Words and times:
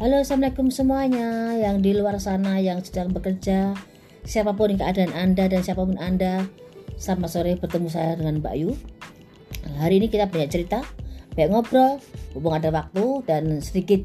Halo 0.00 0.24
assalamualaikum 0.24 0.72
semuanya 0.72 1.52
yang 1.60 1.84
di 1.84 1.92
luar 1.92 2.16
sana 2.16 2.56
yang 2.56 2.80
sedang 2.80 3.12
bekerja. 3.12 3.76
Siapa 4.24 4.56
pun 4.56 4.72
keadaan 4.72 5.12
anda 5.12 5.44
dan 5.44 5.60
siapa 5.60 5.84
pun 5.84 6.00
anda 6.00 6.48
Selamat 6.96 7.28
sore 7.28 7.52
bertemu 7.60 7.84
saya 7.92 8.16
dengan 8.16 8.40
Mbak 8.40 8.54
Yu. 8.56 8.72
Hari 9.76 10.00
ini 10.00 10.08
kita 10.08 10.32
banyak 10.32 10.48
cerita 10.48 10.80
Banyak 11.36 11.52
ngobrol 11.52 12.00
Hubung 12.32 12.56
ada 12.56 12.72
waktu 12.72 13.28
dan 13.28 13.60
sedikit 13.60 14.00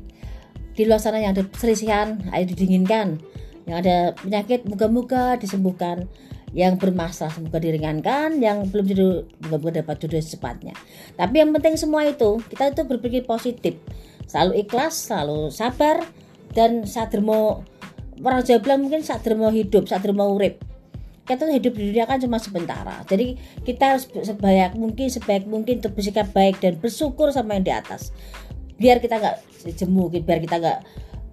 Di 0.75 0.84
luar 0.84 1.00
sana 1.00 1.23
yang 1.23 1.31
ada 1.31 1.47
selisihan 1.55 2.27
Air 2.36 2.43
didinginkan 2.52 3.23
Yang 3.64 3.77
ada 3.88 3.96
penyakit 4.20 4.68
moga-moga 4.68 5.39
disembuhkan 5.39 6.12
yang 6.55 6.80
bermasalah 6.80 7.36
semoga 7.36 7.59
diringankan 7.59 8.39
yang 8.39 8.64
belum 8.71 8.88
jodoh 8.88 9.27
moga-moga 9.43 9.84
dapat 9.84 10.07
jodoh 10.07 10.23
secepatnya. 10.23 10.71
Tapi 11.20 11.43
yang 11.43 11.52
penting 11.52 11.75
semua 11.75 12.07
itu 12.07 12.39
kita 12.48 12.71
itu 12.71 12.88
berpikir 12.88 13.27
positif 13.27 13.75
selalu 14.25 14.65
ikhlas 14.65 15.10
selalu 15.10 15.50
sabar 15.54 16.06
dan 16.56 16.86
sadrmo 16.88 17.66
orang 18.24 18.42
Jawa 18.46 18.60
bilang 18.64 18.79
mungkin 18.88 19.02
sadrmo 19.04 19.52
hidup 19.52 19.89
sadrmo 19.89 20.36
urip. 20.36 20.61
Kita 21.25 21.42
hidup 21.50 21.74
di 21.74 21.89
dunia 21.89 22.06
kan 22.06 22.21
cuma 22.21 22.38
sementara. 22.38 23.02
Jadi 23.10 23.33
kita 23.66 23.97
harus 23.97 24.06
sebaik 24.06 24.78
mungkin 24.78 25.10
sebaik 25.10 25.50
mungkin 25.50 25.82
untuk 25.82 25.97
bersikap 25.97 26.30
baik 26.30 26.61
dan 26.61 26.78
bersyukur 26.78 27.33
sama 27.33 27.57
yang 27.57 27.66
di 27.66 27.74
atas. 27.74 28.14
Biar 28.78 29.02
kita 29.02 29.18
nggak 29.18 29.38
jemu 29.74 30.14
biar 30.21 30.38
kita 30.46 30.61
nggak 30.61 30.80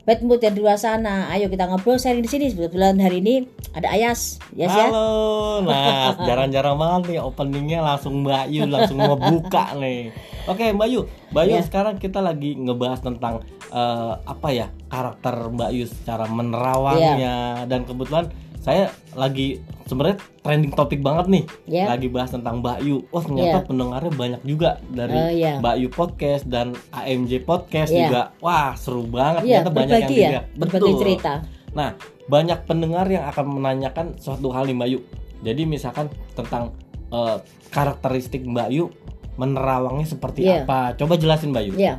bad 0.02 0.20
mood 0.26 0.42
yang 0.42 0.54
di 0.54 0.60
luar 0.62 0.78
sana. 0.78 1.30
Ayo 1.30 1.46
kita 1.46 1.70
ngobrol 1.70 1.98
sharing 1.98 2.22
di 2.22 2.30
sini. 2.30 2.50
Kebetulan 2.50 2.98
hari 2.98 3.22
ini 3.22 3.46
ada 3.70 3.88
Ayas. 3.94 4.42
Yes, 4.54 4.74
ya? 4.74 4.90
Halo. 4.90 5.62
Ya? 5.62 5.70
Nah, 5.70 6.10
jarang-jarang 6.26 6.76
banget 6.76 7.02
nih 7.14 7.20
openingnya 7.22 7.80
langsung 7.82 8.26
Mbak 8.26 8.44
Yu 8.50 8.62
langsung 8.66 8.98
ngebuka 8.98 9.78
nih. 9.78 10.10
Oke, 10.50 10.74
Mbak 10.74 10.88
Yu. 10.90 11.00
Mbak 11.30 11.44
Yu, 11.46 11.54
yeah. 11.54 11.64
sekarang 11.64 11.94
kita 12.02 12.18
lagi 12.18 12.58
ngebahas 12.58 12.98
tentang 12.98 13.46
uh, 13.70 14.18
apa 14.26 14.48
ya? 14.50 14.66
karakter 14.92 15.48
Mbak 15.54 15.70
Yu 15.72 15.84
secara 15.88 16.28
menerawangnya 16.28 17.64
yeah. 17.64 17.70
dan 17.70 17.88
kebetulan 17.88 18.28
saya 18.62 18.94
lagi 19.18 19.58
sebenarnya 19.90 20.22
trending 20.46 20.72
topik 20.72 21.02
banget 21.02 21.26
nih 21.26 21.44
yeah. 21.66 21.90
lagi 21.90 22.06
bahas 22.06 22.30
tentang 22.30 22.62
Mbak 22.62 22.78
Yu. 22.86 22.96
Wah 23.10 23.22
ternyata 23.26 23.58
yeah. 23.58 23.66
pendengarnya 23.66 24.12
banyak 24.14 24.42
juga 24.46 24.70
dari 24.86 25.18
uh, 25.18 25.32
yeah. 25.34 25.56
Mbak 25.58 25.76
Yu 25.82 25.88
podcast 25.90 26.46
dan 26.46 26.78
AMJ 26.94 27.42
podcast 27.42 27.90
yeah. 27.90 28.06
juga. 28.06 28.22
Wah 28.38 28.78
seru 28.78 29.02
banget 29.10 29.50
yeah, 29.50 29.66
ternyata 29.66 29.70
banyak 29.74 29.98
yang 30.14 30.32
ya, 30.38 30.42
Betul. 30.54 30.94
cerita. 31.02 31.42
Nah 31.74 31.98
banyak 32.30 32.62
pendengar 32.62 33.10
yang 33.10 33.26
akan 33.26 33.44
menanyakan 33.50 34.06
suatu 34.22 34.54
hal 34.54 34.70
nih 34.70 34.76
Mbak 34.78 34.88
Yu. 34.94 35.00
Jadi 35.42 35.62
misalkan 35.66 36.06
tentang 36.38 36.70
uh, 37.10 37.42
karakteristik 37.74 38.46
Mbak 38.46 38.68
Yu 38.70 38.94
menerawangnya 39.42 40.06
seperti 40.06 40.46
yeah. 40.46 40.62
apa? 40.62 40.94
Coba 40.94 41.18
jelasin 41.18 41.50
Mbak 41.50 41.64
Yu. 41.66 41.74
Iya. 41.82 41.98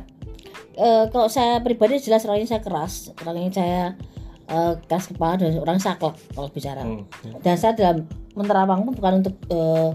Uh, 0.74 1.04
kalau 1.12 1.28
saya 1.28 1.60
pribadi 1.60 2.00
jelas 2.00 2.24
orangnya 2.26 2.56
saya 2.56 2.62
keras, 2.64 3.12
orangnya 3.22 3.52
saya 3.52 3.80
uh, 4.50 4.74
keras 4.84 5.10
kepala 5.10 5.40
dan 5.40 5.56
orang 5.60 5.78
saklek 5.80 6.16
kalau 6.32 6.48
bicara. 6.50 6.82
Hmm. 6.82 7.04
Dan 7.40 7.54
saya 7.56 7.72
dalam 7.76 8.08
menerawang 8.34 8.84
pun 8.88 8.92
bukan 8.96 9.12
untuk 9.24 9.34
uh, 9.50 9.94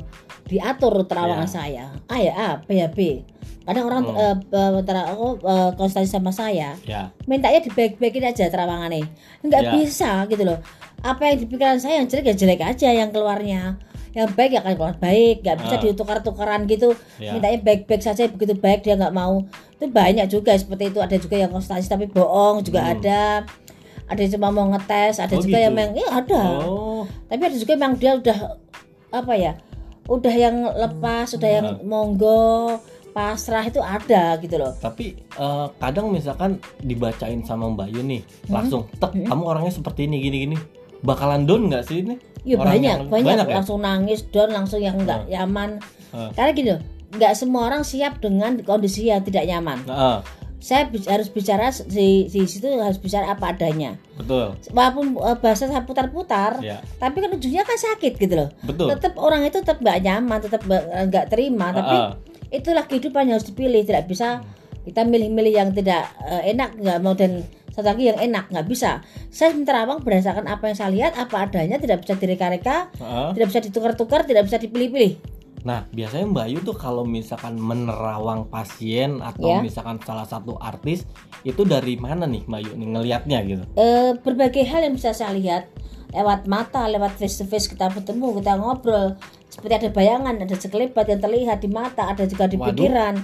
diatur 0.49 1.05
terawangan 1.05 1.49
yeah. 1.49 1.53
saya. 1.53 1.85
A 2.09 2.15
ya 2.17 2.33
A, 2.33 2.49
B 2.63 2.69
ya 2.79 2.87
B. 2.89 3.23
Kadang 3.69 3.85
orang 3.85 4.03
oh. 4.09 4.17
uh, 4.17 4.35
uh, 4.81 5.13
oh, 5.13 5.33
uh, 5.45 5.69
konsultasi 5.77 6.09
sama 6.09 6.33
saya, 6.33 6.73
yeah. 6.89 7.13
mintanya 7.29 7.61
dibaik-baikin 7.61 8.25
aja 8.25 8.49
terawangannya. 8.49 9.05
Enggak 9.45 9.61
yeah. 9.69 9.73
bisa 9.77 10.11
gitu 10.25 10.41
loh. 10.41 10.59
Apa 11.05 11.29
yang 11.29 11.37
di 11.37 11.45
pikiran 11.45 11.77
saya 11.77 12.01
yang 12.01 12.09
jelek 12.09 12.33
ya 12.33 12.35
jelek 12.35 12.61
aja 12.65 12.89
yang 12.89 13.13
keluarnya 13.13 13.77
yang 14.17 14.29
baik 14.33 14.57
ya 14.57 14.59
akan 14.65 14.73
keluar 14.73 14.95
baik 14.97 15.45
nggak 15.45 15.57
bisa 15.61 15.75
uh. 15.77 15.81
ditukar-tukaran 15.85 16.65
gitu 16.65 16.97
yeah. 17.21 17.37
mintanya 17.37 17.61
baik-baik 17.61 18.01
saja 18.01 18.25
begitu 18.25 18.57
baik 18.57 18.81
dia 18.81 18.97
nggak 18.97 19.13
mau 19.13 19.45
itu 19.77 19.85
banyak 19.85 20.25
juga 20.27 20.57
seperti 20.57 20.89
itu 20.89 20.99
ada 20.99 21.15
juga 21.15 21.35
yang 21.37 21.51
konsultasi 21.53 21.87
tapi 21.87 22.09
bohong 22.09 22.65
juga 22.65 22.81
hmm. 22.83 22.93
ada 22.97 23.21
ada 24.09 24.19
yang 24.19 24.31
cuma 24.35 24.49
mau 24.49 24.67
ngetes 24.73 25.21
ada 25.21 25.33
oh, 25.37 25.41
juga 25.41 25.57
gitu? 25.61 25.65
yang 25.69 25.73
memang 25.77 25.95
ya 25.95 26.07
ada 26.09 26.43
oh. 26.65 27.03
tapi 27.29 27.41
ada 27.45 27.55
juga 27.55 27.73
yang 27.77 27.93
dia 27.95 28.11
udah 28.17 28.37
apa 29.13 29.33
ya 29.37 29.53
udah 30.09 30.33
yang 30.33 30.55
lepas 30.65 31.37
udah 31.37 31.49
yang 31.49 31.67
nah. 31.77 31.85
monggo 31.85 32.81
pasrah 33.13 33.65
itu 33.65 33.77
ada 33.81 34.37
gitu 34.41 34.57
loh 34.57 34.73
tapi 34.81 35.21
uh, 35.37 35.69
kadang 35.77 36.09
misalkan 36.09 36.57
dibacain 36.81 37.45
sama 37.45 37.69
Mbak 37.69 37.89
Yuni 37.93 38.19
hmm? 38.21 38.49
langsung 38.49 38.89
tek 38.97 39.13
hmm? 39.13 39.29
kamu 39.29 39.43
orangnya 39.45 39.73
seperti 39.73 40.09
ini 40.09 40.17
gini 40.21 40.37
gini 40.49 40.57
bakalan 41.05 41.45
down 41.45 41.69
nggak 41.69 41.85
sih 41.85 42.01
ini 42.01 42.17
ya 42.41 42.57
banyak 42.57 43.05
banyak, 43.09 43.25
banyak 43.25 43.47
ya? 43.49 43.55
langsung 43.61 43.79
nangis 43.81 44.25
down 44.33 44.49
langsung 44.49 44.81
yang 44.81 44.97
nggak 44.97 45.25
uh. 45.25 45.29
nyaman 45.29 45.77
uh. 46.13 46.33
karena 46.33 46.51
gitu 46.57 46.75
nggak 47.09 47.33
semua 47.33 47.69
orang 47.69 47.81
siap 47.85 48.21
dengan 48.21 48.61
kondisi 48.65 49.09
yang 49.09 49.21
tidak 49.21 49.45
nyaman 49.45 49.77
uh 49.85 50.21
saya 50.59 50.91
harus 50.91 51.31
bicara 51.31 51.71
di, 51.87 52.27
di 52.27 52.41
situ 52.43 52.67
harus 52.67 52.99
bicara 52.99 53.31
apa 53.31 53.55
adanya. 53.55 53.95
Betul. 54.19 54.59
Walaupun 54.75 55.15
uh, 55.15 55.39
bahasa 55.39 55.71
saya 55.71 55.87
putar-putar, 55.87 56.59
ya. 56.59 56.83
tapi 56.99 57.23
kan 57.23 57.31
ujungnya 57.31 57.63
kan 57.63 57.79
sakit 57.79 58.19
gitu 58.19 58.35
loh. 58.35 58.49
Betul. 58.67 58.91
Tetap 58.91 59.15
orang 59.15 59.47
itu 59.47 59.63
tetap 59.63 59.79
nggak 59.79 59.99
nyaman, 60.03 60.39
tetap 60.43 60.61
nggak 60.67 61.25
terima. 61.31 61.71
Uh 61.71 61.71
-uh. 61.71 61.77
Tapi 61.79 61.95
itulah 62.51 62.83
kehidupan 62.83 63.31
yang 63.31 63.39
harus 63.39 63.47
dipilih. 63.47 63.87
Tidak 63.87 64.03
bisa 64.11 64.43
kita 64.83 65.07
milih-milih 65.07 65.53
yang 65.55 65.69
tidak 65.71 66.11
uh, 66.27 66.43
enak, 66.43 66.75
nggak 66.75 66.99
mau 66.99 67.15
dan 67.15 67.47
satu 67.71 67.95
lagi 67.95 68.11
yang 68.11 68.19
enak 68.19 68.51
nggak 68.51 68.67
bisa. 68.67 68.99
Saya 69.31 69.55
menerawang 69.55 70.03
berdasarkan 70.03 70.43
apa 70.43 70.67
yang 70.67 70.75
saya 70.75 70.89
lihat, 70.91 71.15
apa 71.15 71.47
adanya, 71.47 71.79
tidak 71.79 72.03
bisa 72.03 72.19
direka-reka, 72.19 72.91
uh 72.99 73.03
-uh. 73.03 73.29
tidak 73.31 73.47
bisa 73.47 73.59
ditukar-tukar, 73.63 74.27
tidak 74.27 74.43
bisa 74.43 74.59
dipilih-pilih. 74.59 75.38
Nah, 75.67 75.85
biasanya 75.91 76.25
Mbak 76.31 76.47
Yu 76.51 76.59
tuh 76.63 76.77
kalau 76.77 77.03
misalkan 77.03 77.59
menerawang 77.59 78.47
pasien 78.47 79.19
atau 79.19 79.59
yeah. 79.59 79.61
misalkan 79.63 79.99
salah 80.03 80.23
satu 80.23 80.55
artis 80.55 81.03
itu 81.43 81.67
dari 81.67 81.99
mana 81.99 82.23
nih 82.23 82.47
Mbak 82.47 82.61
Yu 82.63 82.71
nih 82.79 82.87
ngelihatnya 82.95 83.37
gitu? 83.43 83.63
E, 83.75 84.15
berbagai 84.23 84.63
hal 84.67 84.87
yang 84.87 84.95
bisa 84.95 85.11
saya 85.11 85.35
lihat 85.35 85.67
lewat 86.15 86.49
mata, 86.49 86.87
lewat 86.89 87.19
face 87.19 87.43
to 87.43 87.45
face 87.45 87.67
kita 87.67 87.91
bertemu, 87.91 88.39
kita 88.41 88.57
ngobrol. 88.57 89.19
Seperti 89.49 89.73
ada 89.85 89.89
bayangan, 89.91 90.35
ada 90.39 90.55
sekelebat 90.55 91.05
yang 91.09 91.21
terlihat 91.21 91.57
di 91.61 91.69
mata, 91.69 92.09
ada 92.09 92.23
juga 92.25 92.47
di 92.47 92.57
Waduh. 92.57 92.69
pikiran, 92.73 93.15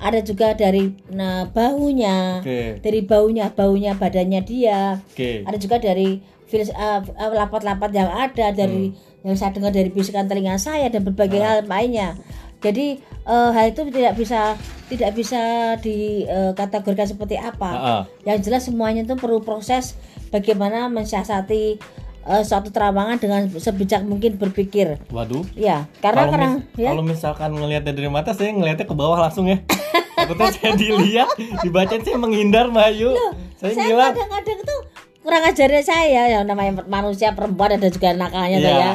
ada 0.00 0.20
juga 0.22 0.54
dari 0.54 0.94
nah, 1.10 1.50
bahunya, 1.50 2.40
okay. 2.40 2.68
dari 2.80 3.00
baunya, 3.04 3.52
baunya 3.52 3.92
badannya 3.98 4.40
dia, 4.46 5.02
okay. 5.12 5.44
ada 5.44 5.58
juga 5.60 5.76
dari 5.82 6.20
uh, 6.52 7.00
lapat-lapat 7.34 7.90
yang 7.92 8.08
ada 8.08 8.46
dari 8.54 8.94
hmm 8.94 9.09
yang 9.20 9.36
saya 9.36 9.52
dengar 9.52 9.72
dari 9.72 9.92
bisikan 9.92 10.24
telinga 10.26 10.56
saya 10.56 10.88
dan 10.88 11.04
berbagai 11.04 11.40
hal 11.40 11.58
lainnya. 11.68 12.16
Jadi 12.60 13.00
uh, 13.24 13.50
hal 13.56 13.72
itu 13.72 13.88
tidak 13.88 14.14
bisa 14.20 14.56
tidak 14.92 15.10
bisa 15.16 15.40
dikategorikan 15.80 17.08
uh, 17.08 17.10
seperti 17.10 17.36
apa. 17.40 17.70
Uh 17.72 17.80
-uh. 17.80 18.02
Yang 18.28 18.38
jelas 18.48 18.62
semuanya 18.68 19.04
itu 19.04 19.16
perlu 19.16 19.40
proses 19.40 19.96
bagaimana 20.28 20.92
mensiasati 20.92 21.80
uh, 22.28 22.42
suatu 22.44 22.68
terawangan 22.68 23.16
dengan 23.16 23.48
sebijak 23.48 24.04
mungkin 24.04 24.36
berpikir. 24.36 25.00
Waduh. 25.08 25.44
Ya, 25.56 25.88
karena 26.04 26.28
kalau, 26.28 26.32
karena 26.32 26.48
mis 26.52 26.64
ya. 26.76 26.88
kalau 26.92 27.04
misalkan 27.04 27.50
ngelihatnya 27.56 27.92
dari 27.96 28.08
mata 28.12 28.36
saya 28.36 28.52
ngelihatnya 28.52 28.86
ke 28.88 28.96
bawah 28.96 29.18
langsung 29.24 29.48
ya. 29.48 29.64
Takutnya 30.20 30.52
saya 30.60 30.72
dilihat, 30.76 31.28
dibacain 31.64 32.04
saya 32.04 32.20
menghindar 32.20 32.68
Mayu. 32.68 33.16
Loh, 33.16 33.32
saya, 33.56 33.72
saya 33.72 34.12
kadang-kadang 34.12 34.60
tuh 34.68 34.80
kurang 35.20 35.44
ajarnya 35.48 35.82
saya 35.84 36.22
yang 36.32 36.44
namanya 36.48 36.80
manusia 36.88 37.36
perempuan 37.36 37.76
ada 37.76 37.92
juga 37.92 38.16
nakalnya 38.16 38.56
yeah. 38.56 38.64
tuh 38.64 38.72
ya 38.80 38.92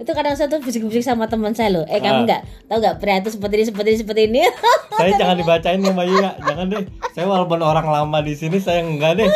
itu 0.00 0.10
kadang 0.16 0.32
saya 0.32 0.48
tuh 0.48 0.64
bisik-bisik 0.64 1.04
sama 1.04 1.28
teman 1.28 1.52
saya 1.52 1.76
loh. 1.76 1.84
Eh 1.84 2.00
kamu 2.00 2.24
ah. 2.24 2.26
nggak? 2.26 2.42
Tahu 2.72 2.78
nggak? 2.80 2.94
Pria 3.04 3.20
itu 3.20 3.36
seperti 3.36 3.54
ini 3.60 3.64
seperti 3.68 3.88
ini 3.92 3.98
seperti 4.00 4.22
ini. 4.32 4.40
Saya 5.00 5.12
jangan 5.16 5.36
dibacain 5.36 5.80
ya 5.80 5.92
Mbak 5.92 6.06
ya 6.08 6.30
jangan 6.40 6.64
deh. 6.72 6.82
Saya 7.12 7.24
walaupun 7.28 7.60
orang 7.60 7.86
lama 7.88 8.18
di 8.20 8.36
sini 8.36 8.60
saya 8.60 8.84
enggak 8.84 9.16
deh. 9.20 9.28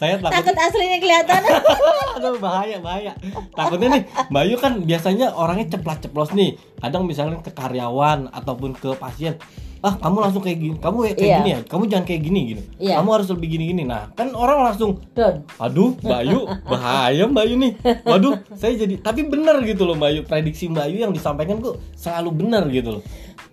Saya 0.00 0.16
takut, 0.22 0.32
takut 0.32 0.56
aslinya 0.56 0.98
kelihatan. 1.02 1.42
Aduh 2.20 2.36
bahaya 2.40 2.78
bahaya. 2.80 3.12
Takutnya 3.52 3.88
nih 3.96 4.02
Mbak 4.32 4.44
Yu 4.48 4.56
kan 4.56 4.72
biasanya 4.84 5.26
orangnya 5.32 5.76
ceplas 5.76 5.98
ceplos 6.04 6.30
nih. 6.32 6.56
Kadang 6.80 7.04
misalnya 7.04 7.40
ke 7.40 7.52
karyawan 7.52 8.32
ataupun 8.32 8.76
ke 8.76 8.92
pasien 8.96 9.36
ah 9.78 9.94
kamu 9.98 10.16
langsung 10.18 10.42
kayak 10.42 10.58
gini 10.58 10.74
kamu 10.82 10.96
kayak 11.06 11.18
yeah. 11.18 11.38
gini 11.38 11.50
ya 11.54 11.58
kamu 11.66 11.82
jangan 11.86 12.04
kayak 12.06 12.22
gini 12.26 12.40
gitu 12.54 12.62
yeah. 12.82 12.96
kamu 12.98 13.08
harus 13.14 13.28
lebih 13.30 13.48
gini 13.54 13.64
gini 13.70 13.82
nah 13.86 14.10
kan 14.14 14.28
orang 14.34 14.58
langsung 14.72 14.98
Don. 15.14 15.34
aduh 15.58 15.94
Bayu 16.02 16.50
bahaya 16.66 17.24
Bayu 17.30 17.54
nih 17.54 17.72
waduh 18.02 18.42
saya 18.58 18.74
jadi 18.74 18.98
tapi 18.98 19.26
benar 19.26 19.62
gitu 19.62 19.86
loh 19.86 19.94
Bayu 19.94 20.26
prediksi 20.26 20.66
Bayu 20.66 20.98
yang 20.98 21.14
disampaikan 21.14 21.62
kok 21.62 21.78
selalu 21.94 22.46
benar 22.46 22.66
gitu 22.70 22.98
loh 22.98 23.02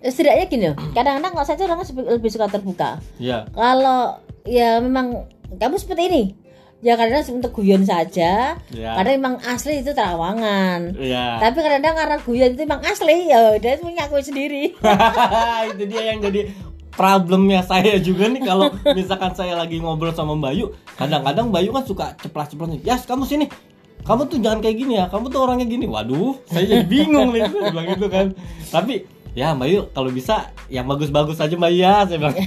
setidaknya 0.02 0.46
gini 0.50 0.66
kadang-kadang 0.94 1.32
kalau 1.34 1.46
saya 1.46 1.66
orang 1.66 1.82
lebih 2.18 2.30
suka 2.34 2.50
terbuka 2.50 2.90
yeah. 3.22 3.46
kalau 3.54 4.18
ya 4.46 4.82
memang 4.82 5.30
kamu 5.62 5.76
seperti 5.78 6.04
ini 6.10 6.24
ya 6.84 6.94
karena 7.00 7.24
untuk 7.24 7.52
guyon 7.56 7.84
saja. 7.88 8.60
Ya. 8.74 8.92
karena 9.00 9.12
memang 9.16 9.36
asli 9.48 9.80
itu 9.80 9.96
terawangan. 9.96 10.96
Ya. 11.00 11.40
tapi 11.40 11.64
kadang-kadang 11.64 11.96
karena 11.96 12.18
guyon 12.24 12.50
itu 12.56 12.62
memang 12.68 12.82
asli 12.84 13.32
ya 13.32 13.56
udah 13.56 13.72
punya 13.80 14.04
aku 14.08 14.20
sendiri. 14.20 14.76
Itu 15.72 15.84
dia 15.90 16.14
yang 16.14 16.20
jadi 16.22 16.52
problemnya 16.96 17.62
saya 17.62 18.00
juga 18.00 18.32
nih. 18.32 18.42
Kalau 18.42 18.72
misalkan 18.96 19.36
saya 19.36 19.54
lagi 19.60 19.78
ngobrol 19.84 20.16
sama 20.16 20.34
Mbak 20.34 20.54
Yu 20.56 20.66
kadang-kadang 20.96 21.52
Mbak 21.52 21.62
Yu 21.68 21.72
kan 21.76 21.84
suka 21.86 22.06
ceplas-ceplos 22.24 22.70
nih. 22.72 22.82
Yas 22.88 23.04
kamu 23.04 23.28
sini. 23.28 23.46
Kamu 24.06 24.30
tuh 24.30 24.38
jangan 24.38 24.62
kayak 24.64 24.78
gini 24.80 24.94
ya. 25.02 25.06
Kamu 25.12 25.34
tuh 25.34 25.44
orangnya 25.44 25.68
gini. 25.68 25.86
Waduh 25.86 26.40
saya 26.48 26.66
jadi 26.66 26.86
bingung 26.88 27.36
nih. 27.36 27.46
Bilang 27.52 27.88
gitu 27.94 28.08
kan. 28.08 28.26
Tapi 28.72 29.06
ya 29.36 29.52
Mbak 29.52 29.68
Yu 29.68 29.80
kalau 29.92 30.10
bisa 30.10 30.50
yang 30.72 30.88
bagus-bagus 30.88 31.38
aja 31.44 31.54
Mbak 31.54 31.72
ya 31.76 31.94
saya 32.08 32.18
bilang. 32.18 32.38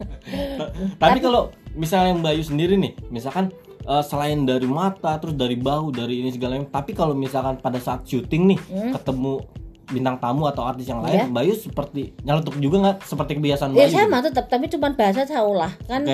Tapi 1.02 1.18
kalau 1.20 1.52
misalnya 1.72 2.16
Mbak 2.16 2.32
Yu 2.34 2.44
sendiri 2.46 2.74
nih, 2.76 2.92
misalkan 3.08 3.50
eh, 3.80 4.02
selain 4.02 4.44
dari 4.44 4.64
mata, 4.64 5.16
terus 5.16 5.32
dari 5.32 5.54
bahu, 5.54 5.90
dari 5.90 6.20
ini 6.20 6.30
segala 6.30 6.54
macam. 6.54 6.68
Tapi 6.70 6.92
kalau 6.92 7.14
misalkan 7.14 7.56
pada 7.56 7.78
saat 7.78 8.04
syuting 8.04 8.42
nih 8.46 8.60
Hmm. 8.62 8.92
ketemu 8.92 9.40
bintang 9.90 10.14
tamu 10.16 10.46
atau 10.46 10.62
artis 10.62 10.86
yang 10.86 11.00
lain, 11.00 11.28
Mbak 11.28 11.42
Yu 11.42 11.54
seperti 11.56 12.00
nyeletuk 12.20 12.54
juga 12.58 12.76
nggak 12.78 12.96
seperti 13.02 13.32
kebiasaan 13.34 13.72
Mbak 13.72 13.80
Ya 13.80 13.88
Yu? 13.88 13.96
sama 13.98 14.18
tetap, 14.20 14.46
tapi 14.46 14.68
cuma 14.68 14.88
bahasa 14.90 15.24
saya 15.24 15.42
ulah 15.42 15.72
kan 15.84 16.06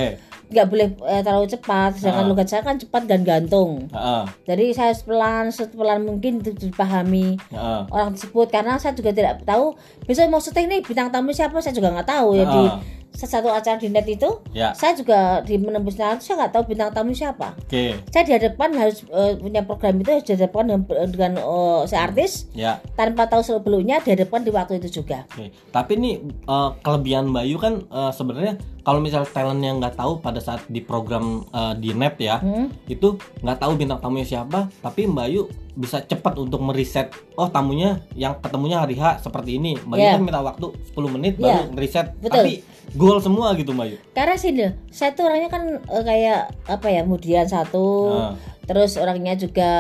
nggak 0.47 0.67
boleh 0.67 0.87
eh, 1.05 1.21
terlalu 1.21 1.47
cepat. 1.51 1.99
Sedangkan 1.99 2.25
Ah. 2.25 2.31
logat 2.31 2.47
saya 2.47 2.63
kan 2.63 2.79
cepat 2.79 3.03
dan 3.05 3.21
gantung. 3.21 3.91
Heeh, 3.91 4.25
Jadi 4.47 4.65
saya 4.73 4.95
pelan, 4.97 5.51
sepelan 5.51 6.01
mungkin 6.03 6.41
dipahami 6.41 7.37
heeh. 7.37 7.83
orang 7.87 8.15
tersebut 8.15 8.47
karena 8.49 8.79
saya 8.79 8.95
juga 8.95 9.11
tidak 9.11 9.43
tahu 9.43 9.75
besok 10.03 10.29
mau 10.29 10.39
syuting 10.39 10.67
nih 10.69 10.81
bintang 10.81 11.11
tamu 11.11 11.31
siapa 11.31 11.59
saya 11.59 11.75
juga 11.75 11.91
nggak 11.91 12.09
tahu 12.09 12.29
ya 12.33 12.47
di 12.47 12.63
Ah. 12.65 12.79
Satu 13.15 13.49
acara 13.49 13.79
di 13.81 13.89
net 13.89 14.05
itu 14.09 14.29
Ya, 14.53 14.73
saya 14.73 14.97
juga 14.97 15.41
di 15.45 15.57
menembus 15.61 16.01
nalar 16.01 16.21
saya 16.21 16.45
nggak 16.45 16.53
tahu 16.53 16.63
bintang 16.73 16.93
tamu 16.93 17.13
siapa. 17.13 17.53
Oke. 17.57 18.01
saya 18.09 18.25
di 18.25 18.33
hadapan 18.33 18.71
harus 18.77 19.05
eh, 19.09 19.37
punya 19.37 19.63
program 19.65 20.01
itu 20.01 20.11
harus 20.13 20.25
di 20.25 20.33
hadapan 20.37 20.63
dengan, 20.73 21.09
dengan 21.13 21.33
eh, 21.41 21.81
si 21.89 21.97
artis. 21.97 22.33
Ya, 22.57 22.81
tanpa 22.97 23.29
tahu 23.29 23.45
sebelumnya 23.45 24.01
di 24.01 24.17
hadapan 24.17 24.41
di 24.45 24.51
waktu 24.53 24.81
itu 24.81 25.03
juga. 25.03 25.25
Oke. 25.33 25.53
Tapi 25.73 25.93
nih 25.97 26.15
eh, 26.25 26.71
kelebihan 26.81 27.33
Mbak 27.33 27.45
Yu 27.49 27.57
kan 27.61 27.75
eh, 27.85 28.13
sebenarnya 28.13 28.55
kalau 28.87 29.03
misal 29.03 29.27
talent 29.27 29.59
yang 29.59 29.83
nggak 29.83 29.99
tahu 29.99 30.23
pada 30.23 30.39
saat 30.39 30.63
di 30.65 30.79
program 30.79 31.43
eh, 31.45 31.75
di 31.75 31.91
net 31.91 32.15
ya, 32.17 32.39
Hmm? 32.39 32.71
itu 32.87 33.19
nggak 33.43 33.59
tahu 33.59 33.75
bintang 33.75 33.99
tamunya 33.99 34.23
siapa, 34.25 34.71
tapi 34.79 35.05
Mbak 35.05 35.27
Yu 35.29 35.43
bisa 35.75 35.99
cepat 36.01 36.39
untuk 36.39 36.63
meriset. 36.63 37.11
Oh 37.35 37.47
tamunya 37.47 37.99
yang 38.15 38.39
ketemunya 38.39 38.79
hari 38.79 38.95
H 38.95 39.21
seperti 39.21 39.59
ini. 39.59 39.75
Mbak 39.77 39.97
Yu 39.97 40.01
Iya. 40.01 40.13
kan 40.13 40.23
minta 40.23 40.41
waktu 40.41 40.67
10 40.87 41.11
menit 41.11 41.35
Iya. 41.35 41.43
baru 41.59 41.75
ngeriset. 41.75 42.07
Betul. 42.17 42.37
Tapi 42.39 42.53
goal 42.95 43.19
semua 43.19 43.51
gitu 43.53 43.75
Mbak 43.75 43.87
Yu. 43.87 43.97
karena 44.13 44.35
sini 44.37 44.59
loh, 44.63 44.73
saya 44.89 45.11
tuh 45.13 45.27
orangnya 45.27 45.51
kan 45.51 45.63
eh, 45.77 46.05
kayak 46.05 46.41
apa 46.65 46.87
ya 46.87 47.03
kemudian 47.03 47.45
satu 47.45 47.87
Nah, 48.09 48.33
terus 48.63 48.95
orangnya 48.95 49.35
juga 49.35 49.71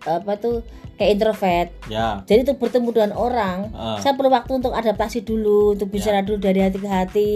apa 0.00 0.32
tuh 0.36 0.60
kayak 0.94 1.10
introvert 1.14 1.68
ya. 1.88 2.20
jadi 2.22 2.44
untuk 2.44 2.60
bertemu 2.60 2.88
dengan 2.90 3.12
orang 3.14 3.58
Ah. 3.70 3.96
saya 3.96 4.12
perlu 4.12 4.28
waktu 4.28 4.52
untuk 4.54 4.70
adaptasi 4.70 5.20
dulu 5.22 5.72
untuk 5.72 5.88
bicara 5.88 6.20
dulu 6.20 6.36
dari 6.38 6.60
hati 6.60 6.78
ke 6.78 6.88
hati 6.88 7.32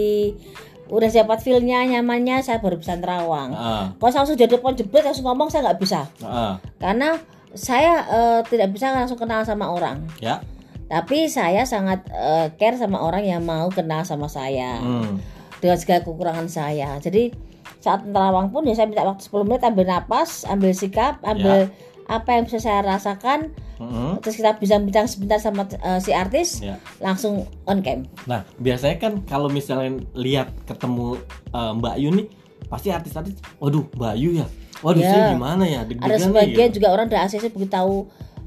udah 0.85 1.09
dapat 1.09 1.37
feelnya 1.39 1.81
nyamannya 1.83 2.39
saya 2.39 2.57
baru 2.57 2.77
bisa 2.77 2.93
terawang 2.95 3.51
Heeh. 3.51 3.85
kalau 3.95 4.09
saya 4.09 4.21
langsung 4.21 4.37
jadi 4.37 4.51
depan 4.53 4.73
jebret 4.73 5.03
langsung 5.03 5.25
ngomong 5.25 5.49
saya 5.49 5.65
nggak 5.65 5.79
bisa 5.79 6.05
Heeh. 6.19 6.53
karena 6.77 7.09
saya 7.51 7.91
eh, 8.05 8.39
tidak 8.45 8.69
bisa 8.69 8.91
langsung 8.91 9.15
kenal 9.15 9.41
sama 9.41 9.65
orang 9.67 10.05
Ya. 10.19 10.43
tapi 10.85 11.25
saya 11.25 11.63
sangat 11.63 12.05
eh, 12.07 12.53
care 12.55 12.75
sama 12.75 12.99
orang 12.99 13.23
yang 13.23 13.41
mau 13.41 13.65
kenal 13.67 14.01
sama 14.01 14.27
saya 14.27 14.77
Hmm. 14.77 15.17
dengan 15.57 15.77
segala 15.77 15.99
kekurangan 16.01 16.45
saya 16.45 16.99
jadi 16.99 17.33
saat 17.79 18.01
terawang 18.03 18.49
pun 18.49 18.61
ya 18.61 18.73
saya 18.73 18.85
minta 18.85 19.01
waktu 19.01 19.21
10 19.21 19.41
menit 19.43 19.61
ambil 19.61 19.85
napas 19.87 20.45
ambil 20.45 20.69
sikap 20.71 21.17
ambil 21.23 21.69
apa 22.05 22.29
yang 22.31 22.45
bisa 22.45 22.59
saya 22.59 22.81
rasakan 22.81 23.49
Mm-mm. 23.75 24.21
terus 24.21 24.37
kita 24.37 24.55
bisa 24.55 24.77
bincang 24.77 25.03
sebentar 25.03 25.35
sama 25.35 25.65
eh, 25.67 25.99
si 25.99 26.09
artis 26.09 26.61
Ya. 26.61 26.79
langsung 26.97 27.43
on 27.65 27.81
cam 27.81 28.05
Nah, 28.23 28.45
biasanya 28.55 28.97
kan 28.97 29.13
kalau 29.23 29.49
misalnya 29.49 29.99
lihat 30.13 30.53
ketemu 30.63 31.19
eh, 31.51 31.71
Mbak 31.73 31.95
Yu 31.97 32.09
nih, 32.13 32.27
pasti 32.65 32.87
artis-artis, 32.89 33.35
waduh 33.57 33.83
Mbak 33.91 34.15
Yu 34.15 34.29
ya, 34.37 34.47
waduh 34.79 35.01
Ya. 35.01 35.09
saya 35.09 35.23
gimana 35.31 35.63
ya, 35.65 35.79
ada 35.81 35.89
deg-degan 35.89 36.13
nih, 36.13 36.25
sebagian 36.25 36.69
gitu. 36.69 36.75
juga 36.79 36.87
orang 36.89 37.07
dari 37.07 37.19
ACC 37.21 37.43
begitu 37.49 37.69
tahu 37.69 37.95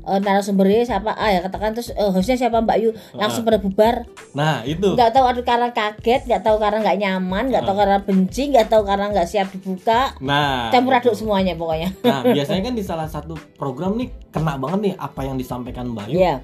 eh, 0.09 0.21
narasumbernya 0.25 0.89
siapa? 0.89 1.13
Ah 1.13 1.31
ya 1.31 1.41
katakan 1.45 1.77
terus 1.77 1.93
eh, 1.93 2.11
hostnya 2.11 2.41
siapa 2.41 2.65
Mbak 2.65 2.79
Yu? 2.81 2.91
Langsung 3.15 3.45
pada 3.45 3.61
bubar. 3.61 4.09
Nah 4.33 4.65
itu, 4.65 4.97
nggak 4.97 5.13
tahu 5.13 5.25
ada 5.29 5.43
karena 5.45 5.69
kaget 5.71 6.25
nggak 6.25 6.43
tahu 6.43 6.57
karena 6.57 6.79
nggak 6.81 6.99
nyaman 6.99 7.45
nggak 7.53 7.65
tahu 7.65 7.77
karena 7.77 7.99
benci 8.01 8.43
nggak 8.51 8.67
tahu 8.73 8.83
karena 8.89 9.07
nggak 9.13 9.29
siap 9.29 9.49
dibuka. 9.53 10.17
Nah, 10.25 10.73
campur 10.73 10.97
aduk 10.97 11.13
itu. 11.13 11.21
semuanya 11.25 11.53
pokoknya. 11.55 11.89
Nah, 12.03 12.21
biasanya 12.37 12.63
kan 12.73 12.75
di 12.75 12.85
salah 12.85 13.09
satu 13.09 13.37
program 13.61 14.01
nih 14.01 14.09
kena 14.33 14.57
banget 14.57 14.81
nih 14.91 14.95
apa 14.97 15.21
yang 15.25 15.37
disampaikan 15.37 15.93
Mbak 15.93 16.07
Yu. 16.11 16.17
Iya. 16.25 16.35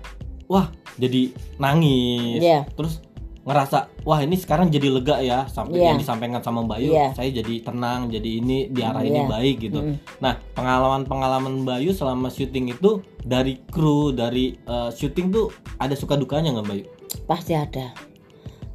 Wah, 0.44 0.69
jadi 1.00 1.32
nangis. 1.56 2.40
Iya. 2.44 2.69
Terus 2.76 3.00
ngerasa, 3.44 3.79
wah 4.02 4.19
ini 4.19 4.35
sekarang 4.35 4.69
jadi 4.69 4.88
lega 4.88 5.20
ya 5.20 5.44
sampai 5.44 5.76
Iya. 5.76 5.93
yang 5.93 6.00
disampaikan 6.00 6.41
sama 6.41 6.64
Mbak 6.64 6.79
Yu. 6.81 6.91
Iya. 6.91 7.08
Saya 7.12 7.29
jadi 7.31 7.55
tenang, 7.61 8.08
jadi 8.08 8.31
ini 8.41 8.69
di 8.69 8.81
arah 8.81 9.00
ini 9.00 9.20
Iya. 9.20 9.29
baik 9.29 9.56
gitu. 9.61 9.81
Mm. 9.81 9.96
Nah, 10.19 10.32
pengalaman-pengalaman 10.55 11.62
Mbak 11.62 11.79
Yu 11.81 11.93
selama 11.93 12.29
syuting 12.29 12.73
itu 12.73 12.91
dari 13.20 13.61
kru, 13.62 14.11
dari 14.11 14.56
eh, 14.58 14.91
syuting 14.91 15.29
tuh 15.29 15.46
ada 15.76 15.93
suka 15.93 16.14
dukanya 16.14 16.52
nggak 16.52 16.64
Mbak 16.64 16.79
Yu? 16.79 16.87
pasti 17.25 17.55
ada 17.55 17.94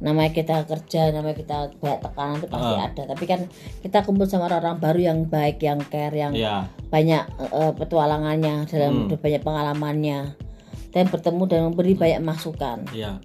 namanya 0.00 0.32
kita 0.32 0.64
kerja 0.64 1.12
namanya 1.12 1.36
kita 1.36 1.56
banyak 1.76 2.00
tekanan 2.00 2.40
itu 2.40 2.48
pasti 2.48 2.72
Ah. 2.72 2.88
ada 2.88 3.02
tapi 3.04 3.24
kan 3.26 3.40
kita 3.78 4.00
kumpul 4.00 4.24
sama 4.24 4.48
orang-orang 4.48 4.80
baru 4.80 5.00
yang 5.04 5.18
baik 5.28 5.60
yang 5.60 5.76
care 5.84 6.16
yang 6.16 6.32
Iya. 6.32 6.72
banyak 6.88 7.20
eh, 7.52 7.72
petualangannya 7.76 8.64
dalam 8.64 9.06
Hmm. 9.06 9.12
banyak 9.12 9.42
pengalamannya 9.44 10.18
dan 10.88 11.04
bertemu 11.06 11.42
dan 11.44 11.60
memberi 11.68 11.92
banyak 11.92 12.20
masukan 12.20 12.88
Iya. 12.90 13.20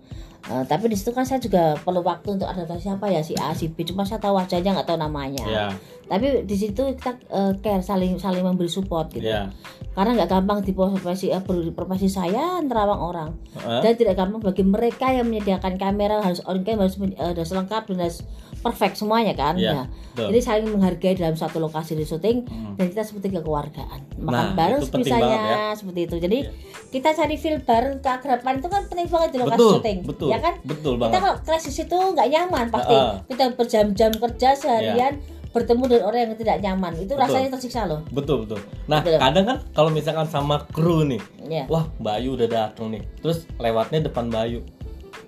Eh, 0.45 0.61
tapi 0.69 0.85
di 0.85 0.93
situ 0.93 1.09
kan 1.09 1.25
saya 1.25 1.41
juga 1.41 1.73
perlu 1.81 2.05
waktu 2.05 2.37
untuk 2.37 2.45
adaptasi 2.45 2.85
siapa 2.85 3.09
ya 3.09 3.25
si 3.25 3.33
A 3.33 3.57
si 3.57 3.65
B 3.65 3.81
cuma 3.81 4.05
saya 4.05 4.21
tahu 4.21 4.37
wajahnya 4.37 4.77
nggak 4.77 4.85
tahu 4.85 5.01
namanya 5.01 5.41
Iya. 5.41 5.65
tapi 6.05 6.45
di 6.45 6.53
situ 6.53 6.85
kita 6.85 7.17
eh, 7.33 7.57
care 7.65 7.81
saling 7.81 8.21
saling 8.21 8.45
memberi 8.45 8.69
support 8.69 9.09
gitu 9.09 9.25
Iya. 9.25 9.49
karena 9.97 10.21
nggak 10.21 10.29
gampang 10.29 10.61
di 10.61 10.77
profesi 10.77 11.33
di 11.33 11.71
profesi 11.73 12.13
saya 12.13 12.61
nerawang 12.61 13.01
orang 13.01 13.29
Heeh. 13.57 13.81
dan 13.81 13.91
tidak 13.97 14.21
gampang 14.21 14.37
bagi 14.45 14.61
mereka 14.61 15.09
yang 15.09 15.25
menyediakan 15.33 15.81
kamera 15.81 16.21
harus 16.21 16.45
on 16.45 16.61
cam 16.61 16.77
harus 16.77 16.93
eh, 17.01 17.33
harus 17.33 17.49
lengkap 17.49 17.81
dan 17.89 18.05
harus 18.05 18.21
perfect 18.65 18.97
semuanya 18.97 19.31
kan 19.31 19.53
Iya, 19.53 19.71
Nah, 19.75 19.85
jadi 20.25 20.39
saling 20.39 20.65
menghargai 20.67 21.13
dalam 21.13 21.33
satu 21.33 21.59
lokasi 21.59 21.93
di 21.93 22.01
syuting 22.01 22.41
Hmm. 22.43 22.73
dan 22.73 22.89
kita 22.89 23.03
seperti 23.03 23.29
kekeluargaan 23.31 23.99
makan 24.17 24.25
Nah, 24.25 24.47
bareng 24.51 24.81
banget 24.81 25.39
ya. 25.45 25.57
seperti 25.71 25.99
itu 26.01 26.15
jadi 26.17 26.37
Iya. 26.41 26.51
kita 26.89 27.09
cari 27.13 27.35
feel 27.35 27.61
bareng 27.61 28.01
keakraban 28.01 28.57
itu 28.57 28.67
kan 28.67 28.81
penting 28.85 29.05
banget 29.05 29.29
di 29.29 29.37
lokasi 29.37 29.53
Betul, 29.55 29.71
syuting 29.75 29.97
betul. 30.03 30.27
ya 30.27 30.37
kan 30.39 30.53
Betul 30.59 30.93
kita 30.93 30.99
banget. 30.99 31.13
kalau 31.15 31.33
krisis 31.39 31.77
itu 31.77 31.97
nggak 32.09 32.27
nyaman 32.27 32.65
pasti 32.67 32.95
Heeh. 32.95 33.13
kita 33.27 33.43
berjam-jam 33.53 34.11
kerja 34.11 34.49
seharian 34.51 35.13
bertemu 35.51 35.83
dengan 35.85 36.03
orang 36.05 36.19
yang 36.21 36.35
tidak 36.35 36.57
nyaman 36.59 36.93
itu 36.97 37.07
Betul. 37.09 37.21
rasanya 37.21 37.49
tersiksa 37.49 37.81
loh 37.85 38.01
Betul, 38.09 38.43
betul. 38.43 38.59
Nah, 38.85 38.99
Betul. 38.99 39.19
kadang 39.19 39.45
kan 39.45 39.57
kalau 39.71 39.87
misalkan 39.87 40.25
sama 40.25 40.59
kru 40.67 41.05
nih, 41.05 41.21
ya 41.45 41.63
wah 41.65 41.87
Bayu 41.95 42.35
udah 42.35 42.43
datang 42.45 42.89
nih 42.89 43.03
terus 43.19 43.47
lewatnya 43.55 44.03
depan 44.03 44.27
Bayu 44.27 44.59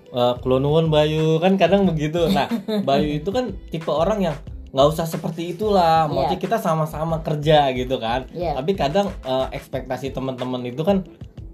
Eh 0.08 0.34
Kulonwon 0.38 0.88
Bayu 0.88 1.36
kan 1.36 1.54
kadang 1.54 1.84
begitu 1.84 2.28
nah 2.28 2.48
Bayu 2.88 3.08
itu 3.14 3.28
kan 3.28 3.52
tipe 3.68 3.88
orang 3.88 4.22
yang 4.22 4.36
nggak 4.68 4.84
usah 4.86 5.04
seperti 5.04 5.52
itulah 5.52 6.04
maksudnya 6.04 6.34
Iya. 6.34 6.42
kita 6.42 6.56
sama-sama 6.56 7.20
kerja 7.20 7.72
gitu 7.72 7.96
kan 7.96 8.24
Iya. 8.30 8.52
tapi 8.54 8.72
kadang 8.72 9.08
eh, 9.22 9.46
ekspektasi 9.52 10.10
teman-teman 10.10 10.60
itu 10.62 10.80
kan 10.80 11.04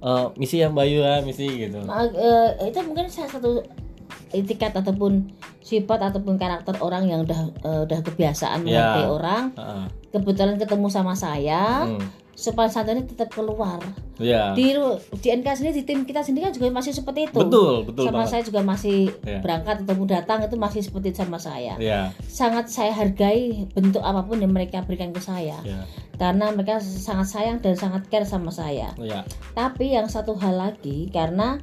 eh, 0.00 0.26
misi 0.34 0.58
ya 0.58 0.68
Bayu 0.68 1.00
ya 1.00 1.18
misi 1.20 1.46
gitu 1.46 1.82
Ma- 1.82 2.06
eh, 2.06 2.48
itu 2.64 2.78
mungkin 2.82 3.06
salah 3.06 3.30
satu 3.30 3.62
etiket 4.30 4.70
ataupun 4.72 5.30
sifat 5.60 5.96
ataupun 6.04 6.36
karakter 6.36 6.74
orang 6.78 7.06
yang 7.06 7.22
udah 7.22 7.40
eh, 7.56 7.80
udah 7.84 7.98
kebiasaan 8.02 8.62
Ya. 8.62 8.82
menghargai 8.92 9.06
orang 9.08 9.44
Heeh. 9.52 9.84
kebetulan 10.10 10.56
ketemu 10.56 10.86
sama 10.88 11.14
saya 11.14 11.86
Hmm. 11.86 12.02
Sopan 12.34 12.68
santunnya 12.68 13.02
tetap 13.02 13.30
keluar. 13.30 13.80
Iya. 14.14 14.54
di 14.54 14.70
di 15.18 15.28
NK 15.34 15.48
sendiri 15.58 15.74
di 15.74 15.82
tim 15.82 16.06
kita 16.06 16.22
sendiri 16.22 16.46
kan 16.46 16.54
juga 16.54 16.70
masih 16.70 16.94
seperti 16.94 17.26
itu. 17.26 17.34
Betul 17.34 17.82
betul 17.82 18.06
sama 18.06 18.22
banget. 18.22 18.30
saya 18.30 18.42
juga 18.46 18.60
masih 18.62 18.98
Iya. 19.26 19.42
berangkat 19.42 19.76
ataupun 19.82 20.06
datang 20.06 20.38
itu 20.46 20.54
masih 20.54 20.80
seperti 20.86 21.10
itu 21.10 21.18
sama 21.18 21.38
saya. 21.42 21.74
Iya, 21.82 22.14
sangat 22.22 22.70
saya 22.70 22.94
hargai 22.94 23.66
bentuk 23.74 23.98
apa 24.00 24.22
pun 24.22 24.38
yang 24.38 24.54
mereka 24.54 24.86
berikan 24.86 25.10
ke 25.10 25.18
saya. 25.18 25.58
Iya, 25.66 25.82
karena 26.14 26.54
mereka 26.54 26.78
sangat 26.78 27.26
sayang 27.26 27.58
dan 27.58 27.74
sangat 27.74 28.06
care 28.06 28.22
sama 28.22 28.54
saya. 28.54 28.94
Iya. 28.94 29.26
tapi 29.50 29.90
yang 29.90 30.06
satu 30.06 30.38
hal 30.38 30.54
lagi 30.54 31.10
karena 31.10 31.58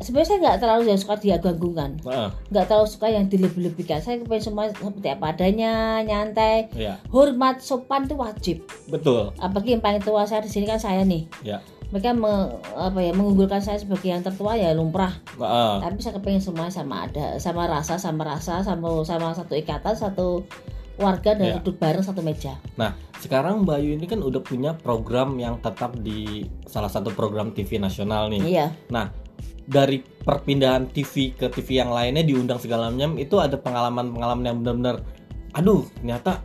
sebenarnya 0.00 0.26
saya 0.26 0.38
nggak 0.40 0.58
terlalu 0.58 0.82
yang 0.86 0.96
suka 0.96 1.14
diagung-agungkan 1.16 1.90
Heeh, 2.02 2.28
nggak 2.48 2.64
terlalu 2.66 2.88
suka 2.88 3.06
yang 3.06 3.24
dilebih-lebihkan 3.26 4.00
saya 4.00 4.18
pengen 4.18 4.42
semua 4.42 4.64
seperti 4.68 5.08
apa 5.08 5.24
adanya 5.28 5.72
nyantai 6.00 6.72
Iya, 6.72 6.96
hormat 7.08 7.60
sopan 7.60 8.04
itu 8.04 8.14
wajib 8.14 8.56
betul. 8.86 9.30
apalagi 9.36 9.72
yang 9.72 9.80
paling 9.80 10.00
tua 10.00 10.24
saya 10.24 10.40
di 10.40 10.48
sini 10.48 10.64
kan 10.64 10.76
saya 10.76 11.00
nih 11.02 11.28
Ya. 11.42 11.60
mereka 11.88 12.10
me- 12.12 12.54
apa 12.72 12.98
ya 12.98 13.10
mengunggulkan 13.10 13.58
saya 13.58 13.76
sebagai 13.76 14.08
yang 14.08 14.20
tertua 14.20 14.54
ya 14.54 14.70
lumrah 14.70 15.12
Heeh. 15.32 15.74
tapi 15.80 15.98
saya 15.98 16.16
kepengen 16.16 16.40
semuanya 16.40 16.70
sama 16.70 17.04
ada 17.04 17.36
sama 17.36 17.66
rasa 17.66 17.94
sama 17.94 18.22
rasa 18.22 18.60
sama 18.60 19.02
sama 19.02 19.30
satu 19.30 19.52
ikatan 19.52 19.92
satu 19.92 20.46
warga 20.96 21.32
dan 21.32 21.46
Iya. 21.46 21.54
duduk 21.58 21.76
bareng 21.76 22.00
satu 22.00 22.20
meja 22.20 22.60
Nah, 22.76 22.92
sekarang 23.16 23.64
Bayu 23.64 23.92
ini 23.92 24.04
kan 24.04 24.20
udah 24.20 24.38
punya 24.38 24.72
program 24.72 25.32
yang 25.34 25.56
tetap 25.58 25.96
di 25.96 26.40
salah 26.64 26.88
satu 26.88 27.08
program 27.10 27.50
TV 27.50 27.76
nasional 27.76 28.28
nih. 28.28 28.40
iya 28.46 28.66
Nah, 28.86 29.08
dari 29.70 30.02
perpindahan 30.02 30.90
TV 30.90 31.30
ke 31.32 31.46
TV 31.46 31.78
yang 31.78 31.94
lainnya 31.94 32.26
diundang 32.26 32.58
segala 32.58 32.90
macam 32.90 33.14
itu 33.16 33.38
ada 33.38 33.54
pengalaman-pengalaman 33.54 34.44
yang 34.44 34.58
benar-benar 34.60 34.96
aduh, 35.54 35.86
ternyata 35.98 36.42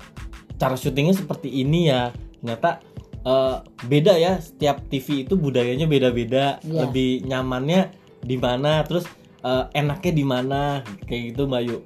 cara 0.55 0.73
syutingnya 0.73 1.13
seperti 1.13 1.49
ini 1.51 1.89
ya. 1.89 2.09
Ternyata 2.41 2.81
eh, 3.25 3.55
beda 3.85 4.13
ya 4.15 4.37
setiap 4.37 4.85
TV 4.87 5.25
itu 5.25 5.33
budayanya 5.35 5.89
beda-beda, 5.89 6.61
Iya. 6.61 6.85
lebih 6.85 7.25
nyamannya 7.25 7.89
di 8.21 8.37
mana, 8.37 8.85
terus 8.85 9.05
eh, 9.41 9.65
enaknya 9.73 10.11
di 10.13 10.25
mana 10.25 10.61
kayak 11.05 11.33
gitu 11.33 11.45
Bayu. 11.49 11.81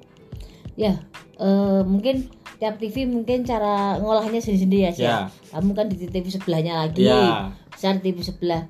ya 0.78 0.96
eh, 1.36 1.80
mungkin 1.84 2.28
tiap 2.56 2.76
TV 2.76 3.04
mungkin 3.08 3.44
cara 3.44 3.96
ngolahnya 4.00 4.40
sendiri-sendiri 4.40 4.82
ya, 4.88 4.92
Sya. 4.92 5.04
Ya. 5.04 5.18
Kamu 5.56 5.72
kan 5.72 5.88
di 5.88 5.96
TV 6.08 6.24
sebelahnya 6.28 6.84
lagi. 6.84 7.08
Ya. 7.08 7.52
Di 7.80 8.12
TV 8.12 8.20
sebelah. 8.20 8.68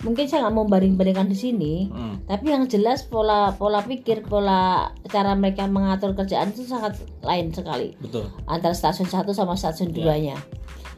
Mungkin 0.00 0.28
saya 0.28 0.44
nggak 0.48 0.54
mau 0.56 0.64
banding-bandingkan 0.68 1.28
di 1.28 1.36
sini. 1.36 1.74
Hmm. 1.88 2.20
Tapi 2.24 2.52
yang 2.52 2.68
jelas 2.68 3.04
pola 3.04 3.56
pola 3.56 3.80
pikir, 3.80 4.24
pola 4.24 4.92
cara 5.08 5.32
mereka 5.32 5.64
mengatur 5.64 6.12
kerjaan 6.12 6.52
itu 6.52 6.64
sangat 6.64 6.96
lain 7.24 7.52
sekali 7.52 7.96
Betul. 8.00 8.28
antara 8.44 8.72
stasiun 8.72 9.08
satu 9.08 9.32
sama 9.32 9.56
stasiun 9.56 9.92
Ya. 9.92 9.96
duanya. 9.96 10.36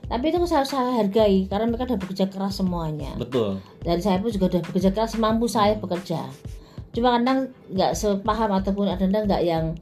Tapi 0.06 0.28
itu 0.28 0.38
saya, 0.44 0.66
saya 0.66 0.98
hargai 0.98 1.46
karena 1.46 1.70
mereka 1.70 1.86
udah 1.88 1.98
bekerja 2.02 2.26
keras 2.30 2.58
semuanya. 2.58 3.14
Betul. 3.16 3.62
Dan 3.82 4.02
saya 4.02 4.18
pun 4.18 4.30
juga 4.30 4.58
udah 4.58 4.62
bekerja 4.66 4.90
keras 4.90 5.14
semampu 5.14 5.46
saya 5.46 5.78
bekerja. 5.78 6.26
Cuma 6.92 7.16
kadang 7.18 7.50
nggak 7.72 7.94
sepaham 7.96 8.50
ataupun 8.52 8.90
ada 8.90 9.06
nggak 9.06 9.42
yang 9.42 9.72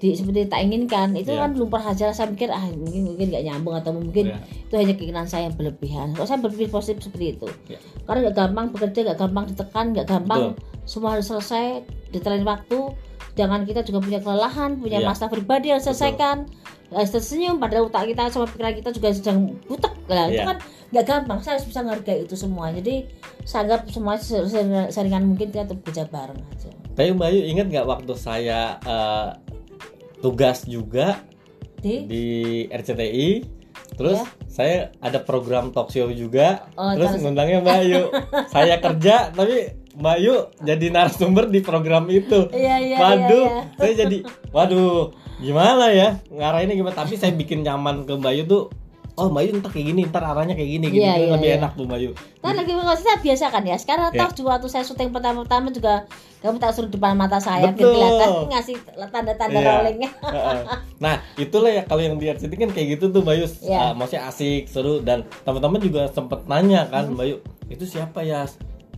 di 0.00 0.16
seperti 0.16 0.48
tak 0.48 0.64
inginkan 0.64 1.12
itu 1.12 1.28
Ya. 1.28 1.44
kan 1.44 1.52
lumpur 1.52 1.76
saja 1.78 2.08
saya 2.08 2.32
mikir 2.32 2.48
ah 2.48 2.64
mungkin 2.72 3.04
mungkin 3.04 3.28
nggak 3.28 3.44
nyambung 3.44 3.76
atau 3.76 3.92
mungkin 3.92 4.32
Ya. 4.32 4.40
itu 4.40 4.74
hanya 4.74 4.94
keinginan 4.96 5.28
saya 5.28 5.52
yang 5.52 5.54
berlebihan. 5.54 6.16
Kalau 6.16 6.24
saya 6.24 6.40
berpikir 6.40 6.72
positif 6.72 7.04
seperti 7.04 7.36
itu, 7.36 7.46
Ya. 7.68 7.76
karena 8.08 8.26
nggak 8.26 8.36
gampang 8.40 8.66
bekerja, 8.72 8.98
nggak 9.04 9.18
gampang 9.20 9.44
ditekan, 9.46 9.84
nggak 9.92 10.06
gampang 10.08 10.42
semua 10.88 11.14
harus 11.14 11.28
selesai 11.28 11.84
di 12.08 12.18
lain 12.18 12.42
waktu. 12.42 12.96
Jangan 13.36 13.62
kita 13.62 13.84
juga 13.84 14.00
punya 14.00 14.18
kelelahan, 14.18 14.80
punya 14.80 14.98
Ya. 14.98 15.06
masalah 15.06 15.30
pribadi 15.30 15.68
yang 15.68 15.78
selesaikan. 15.78 16.48
Harus 16.90 17.14
tersenyum 17.14 17.62
pada 17.62 17.78
otak 17.78 18.08
kita 18.08 18.26
sama 18.26 18.50
pikiran 18.50 18.74
kita 18.74 18.90
juga 18.90 19.08
sedang 19.14 19.54
butek 19.64 19.94
lah 20.10 20.26
itu 20.26 20.42
Ya. 20.42 20.48
kan 20.50 20.58
nggak 20.90 21.04
gampang 21.06 21.38
saya 21.38 21.54
harus 21.54 21.70
bisa 21.70 21.86
menghargai 21.86 22.26
itu 22.26 22.34
semua 22.34 22.74
jadi 22.74 23.06
saya 23.46 23.62
anggap 23.62 23.80
semua 23.86 24.18
seringan, 24.90 25.22
mungkin 25.22 25.54
kita 25.54 25.70
bekerja 25.70 26.10
bareng 26.10 26.42
aja 26.50 26.66
Tapi 26.90 27.14
Mbak 27.14 27.28
Ayu 27.30 27.40
ingat 27.46 27.66
nggak 27.70 27.86
waktu 27.86 28.12
saya 28.18 28.74
eh, 28.82 29.28
tugas 30.20 30.64
juga 30.68 31.24
di? 31.80 32.04
di 32.06 32.24
RCTI 32.68 33.28
terus 33.96 34.20
Ya. 34.20 34.26
saya 34.48 34.76
ada 35.00 35.20
program 35.20 35.72
talk 35.76 35.92
show 35.92 36.08
juga. 36.12 36.68
Oh, 36.76 36.92
terus 36.96 37.20
ngundangnya 37.20 37.60
Mbak 37.60 37.76
Ayu. 37.84 38.02
Saya 38.54 38.80
kerja 38.80 39.28
tapi 39.34 39.76
Mbak 39.98 40.14
Ayu 40.16 40.34
jadi 40.64 40.86
narasumber 40.88 41.52
di 41.52 41.60
program 41.60 42.08
itu. 42.08 42.48
Iya 42.54 42.76
iya 42.80 42.96
waduh 42.96 43.46
iya, 43.46 43.60
iya. 43.60 43.76
saya 43.76 43.92
jadi 44.06 44.18
waduh 44.54 45.12
gimana 45.42 45.92
ya? 45.92 46.16
Ngarahinnya 46.32 46.76
gimana? 46.80 46.96
Tapi 46.96 47.14
saya 47.20 47.32
bikin 47.36 47.60
nyaman 47.60 48.08
ke 48.08 48.12
Mbak 48.16 48.32
Ayu 48.32 48.42
tuh 48.48 48.62
oh 49.20 49.28
Mbak 49.28 49.42
Ayu 49.42 49.50
ntar 49.60 49.70
kayak 49.70 49.86
gini 49.92 50.00
ntar 50.08 50.22
arahnya 50.24 50.54
kayak 50.56 50.70
gini 50.72 50.86
gini 50.88 51.04
Kan 51.04 51.18
iya, 51.20 51.32
lebih 51.36 51.48
iya. 51.48 51.56
enak 51.60 51.70
tuh 51.76 51.84
Mbak 51.84 51.98
Ayu 52.00 52.10
Nah 52.40 52.52
lagi 52.56 52.72
saya 53.00 53.16
biasa 53.20 53.44
kan 53.52 53.62
ya 53.62 53.76
sekarang 53.76 54.08
Ya. 54.10 54.24
toh 54.26 54.44
waktu 54.48 54.66
saya 54.66 54.82
syuting 54.82 55.12
pertama-tama 55.12 55.68
juga 55.68 56.08
kamu 56.40 56.56
tak 56.56 56.72
suruh 56.72 56.88
depan 56.88 57.12
mata 57.12 57.36
saya 57.36 57.68
Betul. 57.68 57.92
kelihatan 57.92 58.30
ngasih 58.48 58.76
tanda-tanda 59.12 59.60
Iya. 59.60 59.70
rollingnya 59.76 60.10
nah 61.04 61.20
itulah 61.36 61.68
ya 61.68 61.84
kalau 61.84 62.00
yang 62.00 62.16
di 62.16 62.26
RCTI 62.26 62.56
kan 62.56 62.70
kayak 62.72 62.88
gitu 62.96 63.12
tuh 63.12 63.20
Bayu 63.20 63.44
Iya. 63.60 63.78
Ah, 63.78 63.92
maksudnya 63.92 64.24
asik 64.26 64.64
seru 64.66 65.04
dan 65.04 65.28
teman-teman 65.44 65.78
juga 65.78 66.08
sempet 66.08 66.48
nanya 66.48 66.88
kan 66.88 67.12
Hmm. 67.12 67.20
Bayu 67.20 67.44
itu 67.68 67.84
siapa 67.84 68.24
ya 68.24 68.48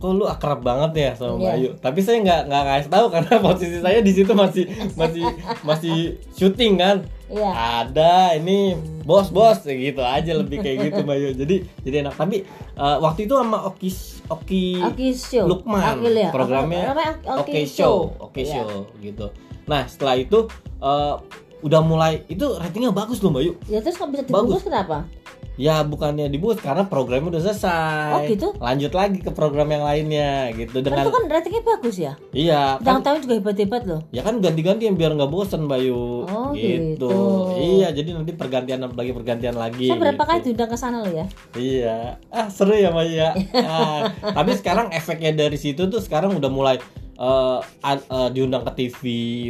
kok 0.03 0.11
lu 0.11 0.27
akrab 0.27 0.59
banget 0.59 0.91
ya 0.93 1.11
sama 1.15 1.39
Iya. 1.39 1.47
Bayu 1.47 1.69
tapi 1.79 1.99
saya 1.99 2.19
nggak 2.19 2.41
nggak 2.45 2.63
kasih 2.67 2.91
tahu 2.91 3.05
karena 3.07 3.33
posisi 3.45 3.77
saya 3.79 3.99
di 3.99 4.11
situ 4.11 4.31
masih 4.33 4.63
masih 4.93 5.23
masih 5.63 5.97
syuting 6.29 6.75
kan 6.75 7.07
iya 7.25 7.49
ada 7.81 8.35
ini 8.35 8.75
bos 9.01 9.31
bos 9.31 9.63
gitu 9.63 10.03
aja 10.03 10.31
lebih 10.33 10.59
kayak 10.59 10.91
gitu 10.91 11.01
Bayu 11.09 11.31
jadi 11.31 11.55
jadi 11.79 12.03
enak 12.03 12.13
tapi 12.13 12.43
eh, 12.75 12.97
waktu 12.99 13.23
itu 13.23 13.33
sama 13.33 13.63
Oki 13.63 13.89
Oki 14.27 14.63
Oke 14.83 15.07
show 15.11 15.47
Lukman 15.47 16.03
ya. 16.05 16.27
programnya 16.29 16.91
Oke 17.39 17.55
Oke 17.55 17.59
Show, 17.63 18.11
Oke 18.19 18.43
Iya. 18.43 18.59
Show 18.59 18.91
gitu. 18.99 19.31
Nah 19.63 19.87
setelah 19.87 20.15
itu 20.15 20.51
eh, 20.77 21.15
udah 21.59 21.79
mulai 21.79 22.27
itu 22.27 22.43
ratingnya 22.53 22.91
bagus 22.91 23.23
loh 23.23 23.31
Mbak 23.31 23.41
Yu. 23.41 23.53
ya 23.71 23.79
terus 23.79 23.95
kok 23.95 24.11
bisa 24.11 24.27
dibungkus 24.27 24.67
kenapa 24.67 25.07
Ya 25.53 25.81
bukannya 25.81 26.27
dibungkus 26.27 26.57
karena 26.59 26.81
programnya 26.83 27.29
udah 27.29 27.37
Oh, 27.37 27.45
selesai. 27.45 28.25
gitu? 28.27 28.47
Lanjut 28.57 28.89
lagi 28.91 29.19
ke 29.19 29.29
program 29.29 29.69
yang 29.69 29.81
lainnya 29.81 30.49
gitu 30.51 30.79
kan 30.79 30.83
dengan 30.83 31.03
itu 31.03 31.11
kan 31.11 31.23
ratingnya 31.27 31.63
bagus 31.63 31.95
ya 31.95 32.13
iya 32.31 32.77
yang 32.79 32.99
kan 32.99 33.05
tahu 33.05 33.17
juga 33.19 33.33
hebat-hebat 33.37 33.81
loh 33.83 34.01
ya 34.09 34.21
kan 34.21 34.39
ganti-ganti 34.39 34.83
yang 34.83 34.95
biar 34.95 35.13
nggak 35.13 35.29
bosen 35.29 35.65
Mbak 35.65 35.79
Yu 35.83 36.01
Oh, 36.25 36.49
gitu. 36.53 37.13
Iya 37.53 37.91
jadi 37.91 38.09
nanti 38.13 38.33
pergantian 38.33 38.81
lagi 38.83 39.11
pergantian 39.11 39.53
lagi. 39.53 39.85
saya 39.85 39.99
berapa 39.99 40.17
gitu. 40.17 40.25
kali 40.27 40.39
diundang 40.43 40.69
ke 40.69 40.77
sana 40.77 40.97
loh 40.99 41.11
ya 41.11 41.25
Iya, 41.53 41.97
ah 42.29 42.47
seru 42.47 42.73
ya 42.73 42.89
Mbak 42.89 43.07
ya. 43.07 43.29
Ah, 43.61 44.01
tapi 44.37 44.51
sekarang 44.53 44.89
efeknya 44.89 45.31
dari 45.31 45.55
situ 45.55 45.85
tuh 45.85 45.99
sekarang 45.99 46.33
udah 46.33 46.49
mulai 46.49 46.75
ad- 47.79 48.03
eh, 48.03 48.29
diundang 48.31 48.63
ke 48.63 48.71
TV, 48.75 48.99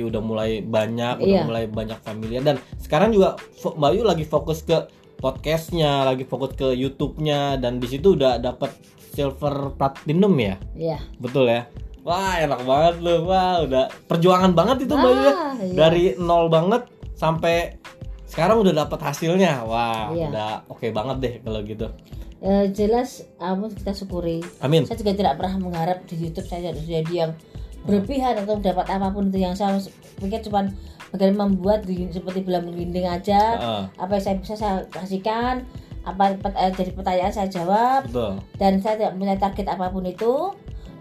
udah 0.03 0.19
mulai 0.19 0.59
banyak, 0.59 1.15
udah 1.17 1.25
Iya. 1.25 1.43
mulai 1.43 1.65
banyak 1.65 1.97
familiar 1.97 2.43
dan 2.43 2.55
sekarang 2.77 3.09
juga 3.09 3.39
Mbak 3.63 3.91
Yu 3.93 4.03
lagi 4.03 4.25
fokus 4.25 4.61
ke 4.61 4.83
podcastnya, 5.23 6.03
lagi 6.03 6.27
fokus 6.27 6.51
ke 6.59 6.75
YouTube-nya 6.75 7.55
dan 7.55 7.79
di 7.79 7.87
situ 7.87 8.19
udah 8.19 8.43
dapat 8.43 8.75
silver 9.15 9.71
platinum 9.79 10.35
ya, 10.35 10.59
iya 10.75 10.99
betul 11.23 11.47
ya. 11.47 11.63
Wah 12.03 12.35
enak 12.43 12.67
banget 12.67 12.95
loh, 12.99 13.23
wah 13.31 13.63
udah 13.63 13.87
perjuangan 14.11 14.51
banget 14.51 14.83
itu 14.83 14.91
ya. 14.91 14.99
Wah, 14.99 15.55
iya. 15.63 15.75
Dari 15.79 16.03
nol 16.19 16.51
banget 16.51 16.91
sampai 17.15 17.79
sekarang 18.27 18.59
udah 18.59 18.83
dapat 18.83 18.99
hasilnya, 18.99 19.63
wah 19.63 20.11
Iya. 20.11 20.27
udah 20.27 20.49
oke 20.67 20.91
banget 20.91 21.17
deh 21.23 21.33
kalau 21.39 21.63
gitu. 21.63 21.87
Ya, 22.43 22.67
jelas 22.67 23.23
kamu 23.39 23.71
kita 23.71 23.95
syukuri 23.95 24.43
Amin. 24.59 24.83
saya 24.83 24.99
juga 24.99 25.15
tidak 25.15 25.39
pernah 25.39 25.63
mengharap 25.63 26.03
di 26.03 26.27
YouTube 26.27 26.43
saya 26.43 26.75
jadi 26.75 27.07
yang 27.07 27.31
berlebihan 27.83 28.39
atau 28.39 28.55
dapat 28.59 28.87
apa 28.87 29.11
pun 29.11 29.27
itu 29.27 29.43
yang 29.43 29.55
saya 29.55 29.75
pikir 30.19 30.39
cuma 30.47 30.71
bagaimana 31.11 31.51
membuat 31.51 31.85
seperti 31.85 32.41
bilang 32.41 32.65
merinding 32.67 33.05
aja. 33.05 33.41
Heeh, 33.59 33.83
apa 33.99 34.11
yang 34.17 34.23
saya 34.23 34.35
bisa 34.39 34.53
saya 34.55 34.75
kasihkan 34.89 35.67
apa 36.03 36.35
pet- 36.35 36.59
eh, 36.59 36.71
jadi 36.75 36.91
pertanyaan 36.95 37.31
saya 37.31 37.47
jawab. 37.47 38.07
Betul. 38.11 38.33
dan 38.59 38.73
saya 38.83 38.95
tidak 38.99 39.13
punya 39.15 39.35
target 39.39 39.67
apa 39.71 39.85
pun 39.91 40.03
itu. 40.07 40.33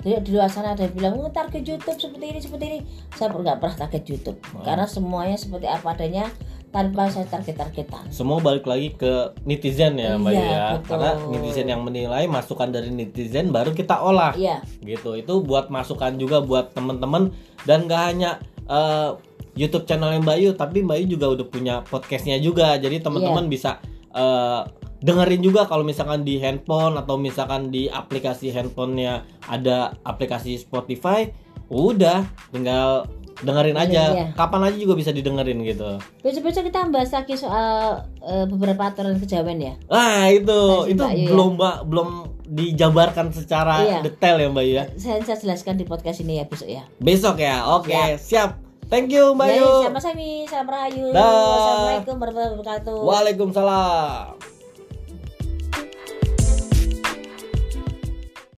Jadi 0.03 0.19
di 0.27 0.31
luar 0.35 0.51
sana 0.51 0.75
ada 0.75 0.83
yang 0.83 0.95
bilang 0.99 1.15
oh, 1.15 1.31
target 1.31 1.62
YouTube 1.62 1.95
seperti 1.95 2.27
ini 2.27 2.41
seperti 2.43 2.65
ini. 2.67 2.79
Saya 3.15 3.31
nggak 3.31 3.62
pernah 3.62 3.77
target 3.87 4.03
YouTube. 4.11 4.39
Oh. 4.55 4.62
karena 4.67 4.87
semuanya 4.87 5.39
seperti 5.39 5.71
apa 5.71 5.95
adanya 5.95 6.27
tanpa 6.73 7.05
saya 7.12 7.29
target-targetan 7.29 8.09
Semua 8.09 8.41
balik 8.41 8.64
lagi 8.64 8.97
ke 8.97 9.37
netizen 9.45 10.00
ya 10.00 10.17
Mbak 10.17 10.33
Iya, 10.33 10.41
ya. 10.49 10.64
betul. 10.81 10.88
Karena 10.88 11.11
netizen 11.29 11.69
yang 11.69 11.85
menilai 11.85 12.25
masukan 12.25 12.73
dari 12.73 12.88
netizen 12.88 13.52
baru 13.52 13.76
kita 13.76 14.00
olah. 14.00 14.33
iya 14.33 14.64
Gitu. 14.81 15.21
Itu 15.21 15.45
buat 15.45 15.69
masukan 15.69 16.17
juga 16.17 16.41
buat 16.41 16.73
temen-temen 16.73 17.31
dan 17.69 17.85
gak 17.85 18.02
hanya 18.17 18.31
eh, 18.67 19.11
YouTube 19.52 19.85
channelnya 19.85 20.25
Mbak 20.25 20.38
Yu, 20.41 20.50
tapi 20.57 20.81
Mbak 20.81 20.97
Yu 21.05 21.07
juga 21.21 21.26
udah 21.37 21.47
punya 21.47 21.75
podcastnya 21.85 22.41
juga. 22.41 22.81
Jadi 22.81 23.05
teman-teman 23.05 23.52
bisa 23.52 23.76
eh, 24.17 24.62
dengerin 25.05 25.43
juga 25.45 25.69
kalau 25.69 25.85
misalkan 25.85 26.25
di 26.25 26.41
handphone 26.41 26.97
atau 26.97 27.21
misalkan 27.21 27.69
di 27.69 27.91
aplikasi 27.93 28.49
handphonenya 28.49 29.29
ada 29.45 29.93
aplikasi 30.09 30.57
Spotify, 30.57 31.29
udah 31.69 32.25
tinggal 32.49 33.05
dengerin 33.42 33.75
aja. 33.75 34.02
Iya. 34.08 34.26
Kapan 34.32 34.61
aja 34.64 34.76
juga 34.76 34.94
bisa 34.94 35.11
didengerin 35.11 35.58
gitu. 35.61 35.99
besok-besok 36.20 36.62
kita 36.64 36.87
bahas 36.88 37.11
lagi 37.11 37.34
soal 37.34 38.00
eh, 38.18 38.46
beberapa 38.46 38.82
aturan 38.84 39.18
kejawen 39.18 39.58
ya 39.58 39.75
Nah 39.87 40.26
itu 40.26 40.58
Masih 40.80 40.90
itu 40.90 41.02
Mbak 41.02 41.12
ya? 41.12 41.26
belum 41.28 41.49
mbak 41.54 41.76
belum 41.84 42.08
dijabarkan 42.46 43.26
secara 43.30 43.75
Iya. 43.80 43.99
detail 44.02 44.37
ya 44.37 44.49
mbak 44.49 44.64
ya. 44.64 44.82
saya, 44.94 45.18
saya 45.20 45.37
jelaskan 45.37 45.75
di 45.75 45.84
podcast 45.84 46.20
ini 46.20 46.38
ya 46.38 46.44
besok 46.44 46.68
ya 46.68 46.84
Besok 46.96 47.37
ya, 47.38 47.56
oke 47.68 47.90
Siap. 47.90 48.18
siap. 48.18 48.50
Thank 48.87 49.08
you 49.08 49.32
mbak 49.32 49.49
Ya, 49.49 49.56
Yu. 49.58 49.70
sama 49.87 49.99
Sami, 49.99 50.44
salam 50.44 50.68
rahayu. 50.68 51.08
Dah. 51.11 51.25
Wassalamualaikum 51.25 52.14
warahmatullahi 52.14 52.52
wabarakatuh. 52.54 52.96
Waalaikumsalam. 53.02 54.62